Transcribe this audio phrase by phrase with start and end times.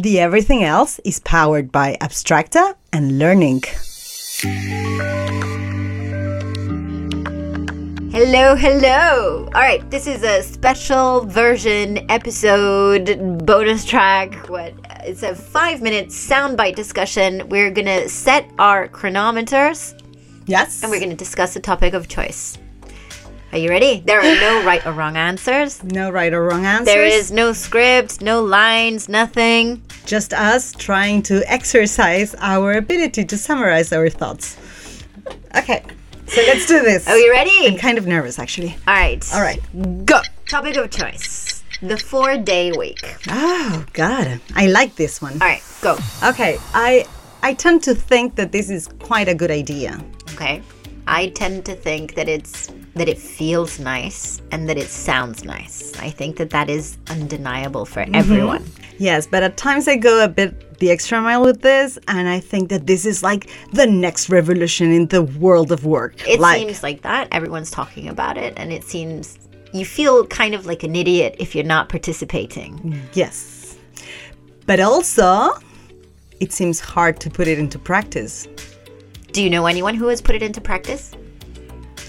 [0.00, 3.60] The Everything Else is powered by Abstracta and Learning.
[8.12, 9.48] Hello, hello.
[9.52, 14.48] All right, this is a special version episode bonus track.
[14.48, 14.72] What?
[15.00, 17.48] It's a five minute soundbite discussion.
[17.48, 19.94] We're gonna set our chronometers
[20.46, 20.82] Yes.
[20.84, 22.56] and we're gonna discuss the topic of choice.
[23.50, 24.00] Are you ready?
[24.04, 25.82] There are no right or wrong answers.
[25.82, 26.86] no right or wrong answers.
[26.86, 29.82] There is no script, no lines, nothing.
[30.04, 34.56] just us trying to exercise our ability to summarize our thoughts.
[35.56, 35.82] Okay,
[36.26, 37.08] so let's do this.
[37.08, 37.68] Are you ready?
[37.68, 38.76] I'm kind of nervous actually.
[38.86, 39.24] All right.
[39.34, 39.60] All right.
[40.04, 40.20] Go.
[40.48, 41.62] Topic of choice.
[41.80, 43.00] The four day week.
[43.30, 45.34] Oh God, I like this one.
[45.34, 45.96] All right, go.
[46.24, 47.06] Okay, I
[47.42, 50.02] I tend to think that this is quite a good idea.
[50.34, 50.60] Okay.
[51.08, 55.98] I tend to think that it's that it feels nice and that it sounds nice.
[55.98, 58.14] I think that that is undeniable for mm-hmm.
[58.14, 58.70] everyone.
[58.98, 62.40] Yes, but at times I go a bit the extra mile with this, and I
[62.40, 66.28] think that this is like the next revolution in the world of work.
[66.28, 67.28] It like, seems like that.
[67.32, 69.38] Everyone's talking about it and it seems
[69.72, 73.00] you feel kind of like an idiot if you're not participating.
[73.14, 73.78] yes,
[74.66, 75.52] but also
[76.40, 78.46] it seems hard to put it into practice.
[79.38, 81.12] Do you know anyone who has put it into practice?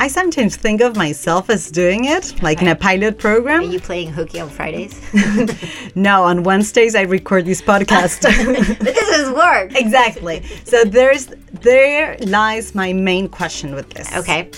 [0.00, 3.60] I sometimes think of myself as doing it, like in a pilot program.
[3.60, 5.00] Are you playing hooky on Fridays?
[5.94, 8.22] No, on Wednesdays I record this podcast.
[8.78, 9.72] but this is work.
[9.76, 10.42] exactly.
[10.64, 11.26] So there's
[11.60, 14.12] there lies my main question with this.
[14.16, 14.50] Okay.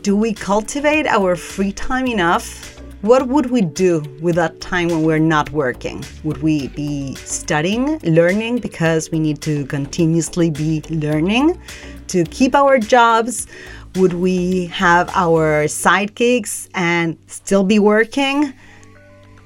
[0.00, 2.71] Do we cultivate our free time enough?
[3.02, 6.04] What would we do with that time when we're not working?
[6.22, 11.60] Would we be studying, learning because we need to continuously be learning
[12.06, 13.48] to keep our jobs?
[13.96, 18.54] Would we have our sidekicks and still be working?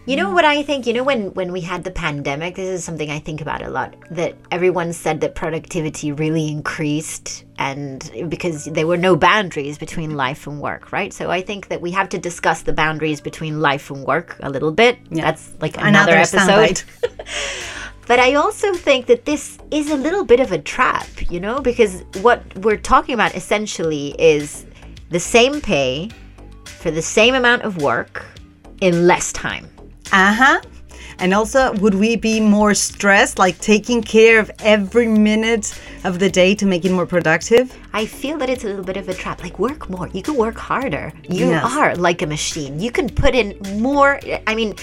[0.06, 0.86] You know what I think?
[0.86, 3.68] You know when when we had the pandemic, this is something I think about a
[3.68, 3.96] lot.
[4.12, 10.46] That everyone said that productivity really increased, and because there were no boundaries between life
[10.46, 11.12] and work, right?
[11.12, 14.48] So I think that we have to discuss the boundaries between life and work a
[14.48, 14.98] little bit.
[15.10, 16.82] That's like another, episode.
[18.06, 21.58] But I also think that this is a little bit of a trap, you know,
[21.58, 24.64] because what we're talking about essentially is
[25.10, 26.10] the same pay
[26.64, 28.24] for the same amount of work
[28.80, 29.68] in less time.
[30.12, 30.60] Uh huh.
[31.18, 35.72] And also, would we be more stressed, like taking care of every minute
[36.04, 37.74] of the day to make it more productive?
[37.94, 39.42] I feel that it's a little bit of a trap.
[39.42, 40.08] Like, work more.
[40.08, 41.12] You can work harder.
[41.28, 41.64] You Yes.
[41.74, 42.78] are like a machine.
[42.80, 44.20] You can put in more.
[44.46, 44.74] I mean,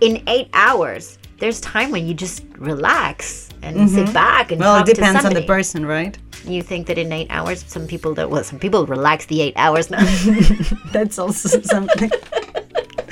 [0.00, 4.70] in eight hours, there's time when you just relax and sit back and Mm-hmm.
[4.70, 6.16] Well, talk it depends on the person, right?
[6.46, 8.30] You think that in eight hours, some people don't.
[8.30, 9.90] Well, some people relax the eight hours.
[9.90, 9.98] No.
[10.92, 12.10] That's also something.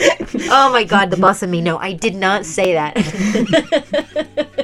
[0.50, 1.60] oh my God, the boss and me.
[1.60, 2.96] No, I did not say that.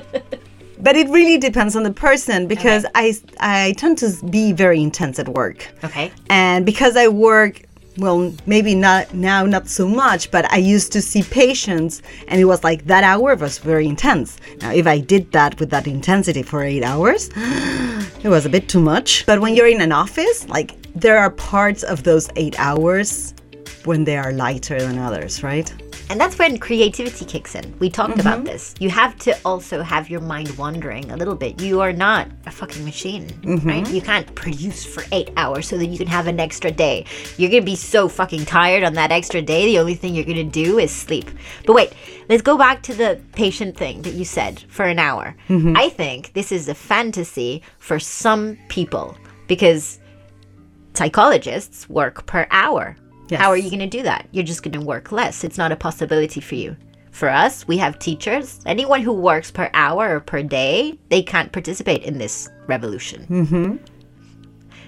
[0.87, 5.19] But it really depends on the person because I, I tend to be very intense
[5.19, 5.67] at work.
[5.83, 6.13] okay.
[6.31, 7.63] And because I work,
[7.99, 12.45] well, maybe not now, not so much, but I used to see patients and it
[12.45, 14.39] was like that hour was very intense.
[14.61, 17.31] Now, if I did that with that intensity for eight hours,
[18.23, 19.27] it was a bit too much.
[19.27, 23.35] But when you're in an office, like there are parts of those eight hours
[23.87, 25.73] when they are lighter than others, right?
[26.09, 27.77] And that's when creativity kicks in.
[27.79, 28.21] We talked mm-hmm.
[28.21, 28.75] about this.
[28.79, 31.61] You have to also have your mind wandering a little bit.
[31.61, 33.69] You are not a fucking machine, mm-hmm.
[33.69, 33.91] right?
[33.91, 37.07] You can't produce for eight hours so that you can have an extra day.
[37.37, 39.67] You're gonna be so fucking tired on that extra day.
[39.67, 41.29] The only thing you're gonna do is sleep.
[41.65, 41.93] But wait,
[42.29, 45.35] let's go back to the patient thing that you said for an hour.
[45.49, 45.77] Mm-hmm.
[45.77, 49.17] I think this is a fantasy for some people
[49.49, 49.99] because
[50.95, 52.97] psychologists work per hour.
[53.29, 53.41] Yes.
[53.41, 54.29] How are you going to do that?
[54.31, 55.43] You're just going to work less.
[55.43, 56.77] It's not a possibility for you.
[57.11, 58.61] For us, we have teachers.
[58.67, 63.27] Anyone who works per hour or per day, they can't participate in this revolution.
[63.27, 63.77] Mm-hmm.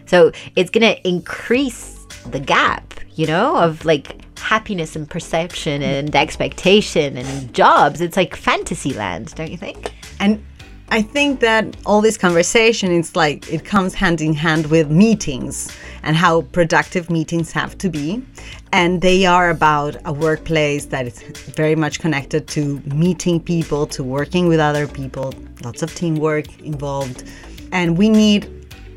[0.06, 6.14] So it's going to increase the gap, you know, of like happiness and perception and
[6.14, 8.00] expectation and jobs.
[8.00, 9.92] It's like fantasy land, don't you think?
[10.20, 10.44] And
[10.90, 15.76] I think that all this conversation is like it comes hand in hand with meetings
[16.08, 18.22] and how productive meetings have to be.
[18.72, 24.02] And they are about a workplace that is very much connected to meeting people, to
[24.02, 27.24] working with other people, lots of teamwork involved.
[27.72, 28.48] And we need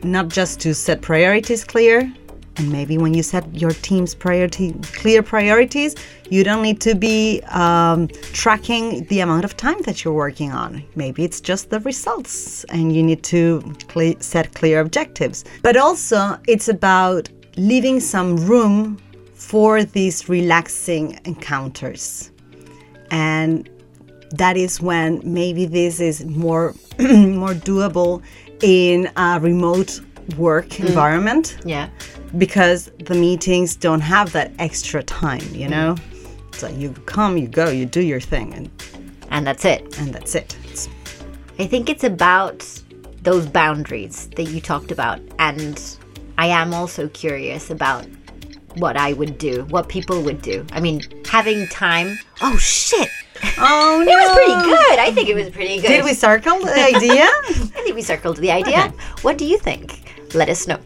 [0.06, 2.10] not just to set priorities clear,
[2.58, 5.96] and maybe when you set your team's priority clear priorities,
[6.30, 10.84] you don't need to be um, tracking the amount of time that you're working on.
[10.96, 15.46] Maybe it's just the results, and you need to cle set clear objectives.
[15.62, 18.98] But also, it's about leaving some room
[19.34, 22.32] for these relaxing encounters.
[23.10, 23.70] And
[24.32, 28.22] that is when maybe this is more more doable
[28.62, 30.00] in a remote
[30.38, 31.90] work environment Yeah.
[32.38, 35.96] Because the meetings don't have that extra time, you know?
[36.54, 38.70] So you come, you go, you do your thing, and,
[39.30, 39.98] And that's it.
[40.00, 40.58] and that's it.
[40.66, 40.90] It's,
[41.60, 42.66] I think it's about
[43.22, 45.20] those boundaries that you talked about.
[45.40, 45.82] And
[46.38, 48.06] I am also curious about
[48.76, 50.66] what I would do, what people would do.
[50.72, 52.18] I mean, having time.
[52.42, 53.10] Oh, shit.
[53.58, 54.12] oh, no.
[54.12, 55.00] It was pretty good.
[55.00, 55.88] I think it was pretty good.
[55.88, 57.24] Did we circle the idea?
[57.26, 58.86] I think we circled the idea.
[58.86, 58.96] Okay.
[59.22, 60.34] What do you think?
[60.34, 60.80] Let us know.